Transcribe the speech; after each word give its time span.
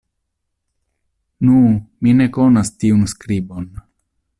Nu! 1.49 1.59
mi 2.01 2.17
ne 2.23 2.29
konas 2.39 2.77
tiun 2.81 3.09
skribon! 3.17 3.75